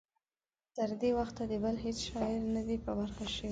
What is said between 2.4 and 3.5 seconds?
نه دی په برخه شوی.